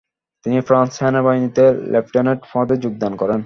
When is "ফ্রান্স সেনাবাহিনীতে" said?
0.61-1.63